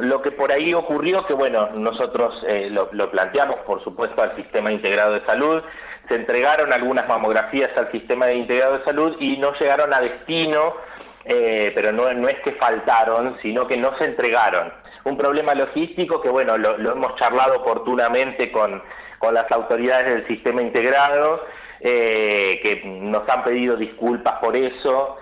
Lo 0.00 0.22
que 0.22 0.30
por 0.30 0.52
ahí 0.52 0.74
ocurrió, 0.74 1.26
que 1.26 1.34
bueno, 1.34 1.70
nosotros 1.70 2.32
eh, 2.46 2.70
lo, 2.70 3.10
planteamos 3.10 3.56
por 3.66 3.82
supuesto 3.82 4.22
al 4.22 4.36
sistema 4.36 4.70
integrado 4.70 5.14
de 5.14 5.26
salud, 5.26 5.60
se 6.06 6.14
entregaron 6.14 6.72
algunas 6.72 7.08
mamografías 7.08 7.76
al 7.76 7.90
sistema 7.90 8.30
integrado 8.30 8.78
de 8.78 8.84
salud 8.84 9.16
y 9.18 9.38
no 9.38 9.54
llegaron 9.58 9.92
a 9.92 10.00
destino, 10.00 10.74
eh, 11.24 11.72
pero 11.74 11.90
no, 11.90 12.12
no, 12.14 12.28
es 12.28 12.38
que 12.44 12.52
faltaron, 12.52 13.38
sino 13.42 13.66
que 13.66 13.76
no 13.76 13.98
se 13.98 14.04
entregaron. 14.04 14.72
Un 15.02 15.16
problema 15.16 15.52
logístico 15.56 16.20
que 16.20 16.28
bueno, 16.28 16.56
lo, 16.56 16.76
hemos 16.92 17.16
charlado 17.16 17.56
oportunamente 17.56 18.52
con, 18.52 18.80
con, 19.18 19.34
las 19.34 19.50
autoridades 19.50 20.06
del 20.06 20.28
sistema 20.28 20.62
integrado, 20.62 21.44
eh, 21.80 22.60
que 22.62 22.82
nos 22.84 23.28
han 23.28 23.42
pedido 23.42 23.76
disculpas 23.76 24.38
por 24.38 24.54
eso 24.54 25.16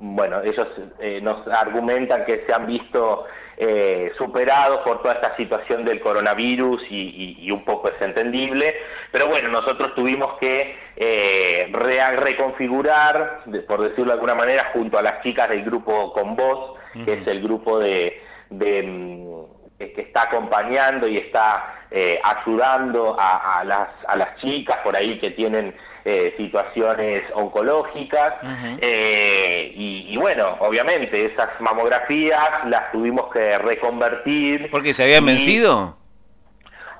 bueno, 0.00 0.42
ellos 0.42 0.66
eh, 0.98 1.20
nos 1.22 1.46
argumentan 1.46 2.24
que 2.24 2.44
se 2.46 2.52
han 2.54 2.66
visto 2.66 3.26
eh, 3.58 4.10
superados 4.16 4.80
por 4.80 5.02
toda 5.02 5.14
esta 5.14 5.36
situación 5.36 5.84
del 5.84 6.00
coronavirus 6.00 6.82
y, 6.88 7.50
un 7.50 7.62
poco 7.66 7.88
es 7.90 8.00
entendible, 8.00 8.74
pero 9.12 9.28
bueno, 9.28 9.50
nosotros 9.50 9.94
tuvimos 9.94 10.38
que 10.38 10.74
eh, 10.96 11.70
reconfigurar, 11.70 13.42
por 13.68 13.82
decirlo 13.82 14.06
de 14.06 14.12
alguna 14.12 14.34
manera, 14.34 14.70
junto 14.72 14.96
a 14.96 15.02
las 15.02 15.22
chicas 15.22 15.50
del 15.50 15.64
grupo 15.64 16.14
Con 16.14 16.34
Voz, 16.34 16.78
que 17.04 17.12
es 17.12 17.26
el 17.26 17.42
grupo 17.42 17.78
de, 17.78 18.22
mm, 18.48 19.59
que 19.88 20.02
está 20.02 20.22
acompañando 20.22 21.08
y 21.08 21.16
está 21.16 21.74
ayudando 22.22 23.16
a, 23.18 23.64
las, 23.64 23.88
a 24.06 24.14
las 24.14 24.36
chicas 24.36 24.78
por 24.84 24.94
ahí 24.94 25.18
que 25.18 25.30
tienen 25.30 25.74
eh, 26.02 26.32
situaciones 26.38 27.24
oncológicas 27.34 28.32
eh, 28.80 29.70
y, 29.74 30.16
bueno, 30.16 30.56
obviamente 30.60 31.26
esas 31.26 31.48
mamografías 31.60 32.66
las 32.68 32.90
tuvimos 32.90 33.30
que 33.30 33.58
reconvertir. 33.58 34.70
¿Porque 34.70 34.94
se 34.94 35.02
habían 35.02 35.26
vencido? 35.26 35.98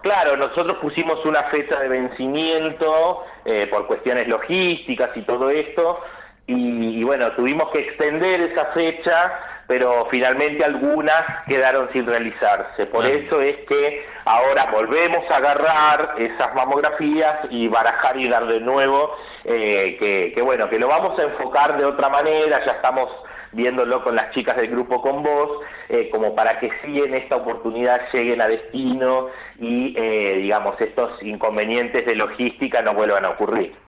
Claro, 0.03 0.37
nosotros 0.37 0.77
pusimos 0.83 1.25
una 1.25 1.45
fecha 1.45 1.81
de 1.81 1.89
vencimiento 1.89 3.25
eh, 3.47 3.69
por 3.71 3.87
cuestiones 3.87 4.29
logísticas 4.29 5.17
y 5.17 5.23
todo 5.23 5.49
esto, 5.49 6.01
y, 6.47 7.03
bueno, 7.03 7.31
tuvimos 7.33 7.71
que 7.71 7.79
extender 7.79 8.41
esa 8.43 8.67
fecha, 8.67 9.33
pero 9.71 10.09
finalmente 10.11 10.65
algunas 10.65 11.45
quedaron 11.47 11.89
sin 11.93 12.05
realizarse. 12.05 12.87
Por 12.87 13.07
eso 13.07 13.41
es 13.41 13.57
que 13.69 14.05
ahora 14.25 14.69
volvemos 14.73 15.23
a 15.31 15.37
agarrar 15.37 16.17
esas 16.19 16.53
mamografías 16.57 17.39
y 17.51 17.69
barajar 17.69 18.17
y 18.17 18.29
dar 18.29 18.49
de 18.49 18.59
nuevo, 18.59 19.15
eh, 19.45 20.33
que, 20.35 20.43
bueno, 20.43 20.69
que 20.69 20.77
lo 20.77 20.89
vamos 20.89 21.17
a 21.21 21.23
enfocar 21.23 21.79
de 21.79 21.85
otra 21.85 22.09
manera, 22.09 22.67
ya 22.67 22.73
estamos 22.73 23.13
viéndolo 23.53 24.03
con 24.03 24.17
las 24.17 24.33
chicas 24.33 24.57
del 24.57 24.71
grupo 24.71 25.01
con 25.01 25.23
vos, 25.23 25.61
eh, 25.89 26.09
como 26.11 26.35
para 26.35 26.59
que 26.59 26.73
sí 26.83 26.99
en 26.99 27.15
esta 27.15 27.37
oportunidad 27.37 28.01
lleguen 28.13 28.41
a 28.41 28.49
destino 28.49 29.29
y, 29.61 29.95
eh, 29.97 30.39
digamos, 30.39 30.81
estos 30.81 31.13
inconvenientes 31.23 32.05
de 32.07 32.17
logística 32.17 32.83
no 32.83 32.93
vuelvan 32.95 33.25
a 33.25 33.31
ocurrir. 33.31 33.73